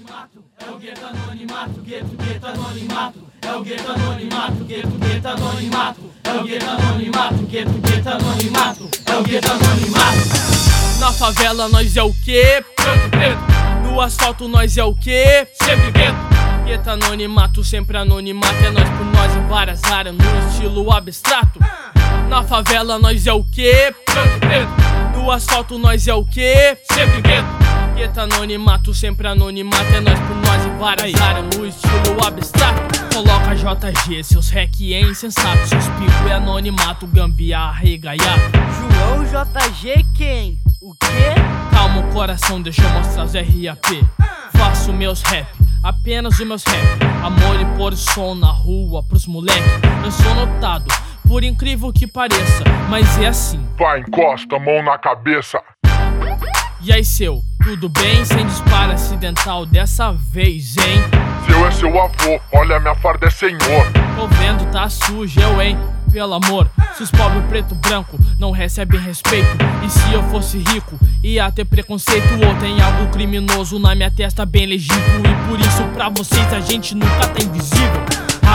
[0.00, 6.32] é o gueto anonimato, gueto, gueto anonimato, é o gueto anonimato, gueto, gueto anonimato, é
[6.32, 10.98] o gueto anonimato, gueto, gueto anonimato, é o gueto anonimato.
[11.00, 12.62] Na favela nós é o quê?
[12.76, 13.40] Preto, preto,
[13.84, 15.48] No asfalto nós é o quê?
[15.62, 16.16] sempre gueto,
[16.66, 21.58] Gueto anonimato, sempre anonimato, é nós por nós em várias áreas, no estilo abstrato.
[22.28, 23.94] Na favela nós é o quê?
[24.04, 26.76] preto, preto, No asfalto nós é o quê?
[26.92, 27.46] sempre gueto,
[27.96, 32.78] Gueto anonimato, sempre anonimato, é nós por nós em várias áreas, no estilo abstrato.
[33.14, 38.52] Coloca JG, seus rec é insensato, seus pico é anonimato, gambiarra e gaiato.
[38.76, 40.58] João JG quem?
[40.82, 41.40] O quê?
[41.70, 44.06] Calma o coração, deixa eu mostrar os RAP.
[44.52, 45.48] Faço meus rap,
[45.82, 47.02] apenas os meus rap.
[47.24, 49.62] Amor e pôr som na rua pros moleque.
[50.04, 50.84] Eu sou notado,
[51.26, 53.66] por incrível que pareça, mas é assim.
[53.78, 55.62] Vai, encosta, mão na cabeça.
[56.80, 58.24] E aí, seu, tudo bem?
[58.24, 61.00] Sem disparo acidental dessa vez, hein?
[61.46, 63.60] Seu é seu avô, olha minha farda é senhor.
[64.14, 65.78] Tô vendo, tá sujo, eu, hein?
[66.12, 69.48] Pelo amor, se os pobres preto branco não recebem respeito
[69.84, 74.46] E se eu fosse rico, ia ter preconceito Ou tem algo criminoso na minha testa
[74.46, 77.95] bem legível E por isso pra vocês a gente nunca tá invisível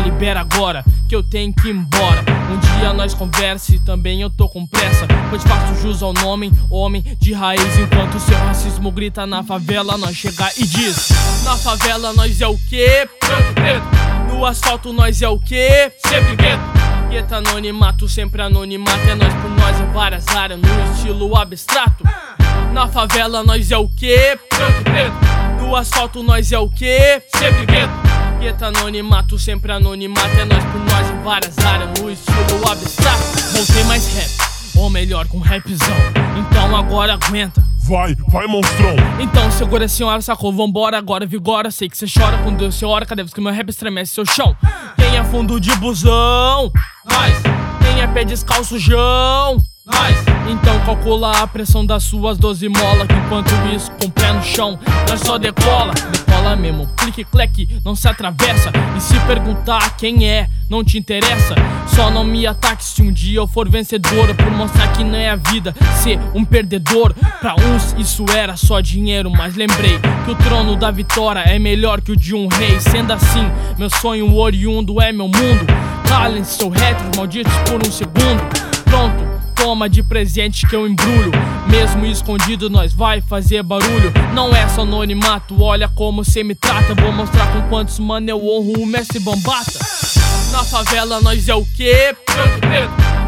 [0.00, 4.30] Libera agora, que eu tenho que ir embora Um dia nós conversa e também eu
[4.30, 9.26] tô com pressa Pois faço jus ao nome, homem de raiz Enquanto seu racismo grita
[9.26, 11.08] na favela, nós chega e diz
[11.44, 13.08] Na favela nós é o quê?
[14.28, 15.92] No asfalto nós é o quê?
[16.04, 16.62] sempre gueto,
[17.10, 22.02] Gueto anonimato, sempre anonimato, é nós por nós em várias áreas, no estilo abstrato.
[22.72, 24.36] Na favela nós é o quê?
[25.60, 27.22] No asfalto nós é o quê?
[27.36, 27.92] sempre gueto,
[28.44, 33.22] Gueto anonimato, sempre anonimato, é nós por nós em várias áreas, no estilo abstrato.
[33.54, 34.30] Voltei mais rap,
[34.76, 35.96] ou melhor, com rapzão.
[36.38, 37.64] Então agora aguenta.
[37.88, 38.96] Vai, vai, monstrão.
[39.18, 40.52] Então segura a senhora, sacou?
[40.52, 41.70] Vambora agora, vigora.
[41.70, 44.54] Sei que cê chora quando você ora, cada vez que meu rap estremece seu chão.
[44.96, 46.70] Quem é fundo de busão?
[47.10, 47.34] nós,
[47.80, 49.56] Quem é pé descalço, João?
[49.86, 50.16] Nós,
[50.48, 54.42] Então calcula a pressão das suas 12 molas que Enquanto isso, com o pé no
[54.42, 54.78] chão,
[55.08, 55.92] nós só decola.
[56.12, 58.70] Decola mesmo, clique, cleque, não se atravessa.
[58.96, 61.54] E se perguntar quem é, não te interessa.
[61.86, 65.30] Só não me ataque se um dia eu for vencedor Por mostrar que não é
[65.30, 67.14] a vida ser um perdedor.
[67.40, 72.00] Pra uns isso era só dinheiro, mas lembrei Que o trono da vitória é melhor
[72.00, 72.78] que o de um rei.
[72.78, 75.66] Sendo assim, meu sonho oriundo é meu mundo.
[76.08, 78.42] Calem-se, seus réteros malditos por um segundo.
[78.84, 79.33] Pronto,
[79.64, 81.32] toma de presente que eu embrulho.
[81.70, 84.12] Mesmo escondido, nós vai fazer barulho.
[84.34, 86.94] Não é só anonimato, olha como cê me trata.
[86.94, 89.78] Vou mostrar com quantos mano eu honro o mestre Bambata.
[90.52, 92.14] Na favela nós é o quê?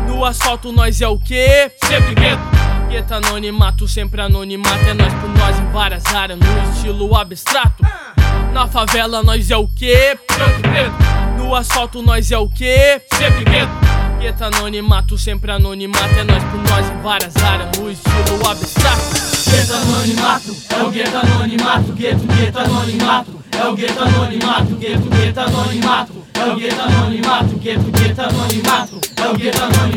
[0.06, 1.72] No asfalto nós é o quê?
[1.82, 2.42] sempre gueto,
[2.91, 7.82] Gueto anonimato, sempre anonimato, é nós por nós em várias áreas, no estilo abstrato.
[8.53, 10.18] Na favela nós é o quê?
[11.38, 13.00] No asfalto nós é o quê?
[13.14, 13.85] sempre gueto,
[14.19, 19.03] Gueto anonimato, sempre anonimato, é nós por nós em várias áreas, no estilo abstrato.
[19.50, 25.41] gueto anonimato, é o gueto anonimato, gueto, gueto anonimato, é o gueto anonimato, gueto, gueto
[25.41, 29.95] anonimato, é o gueto anonimato, gueto, gueto anonimato, é o gueto anonimato.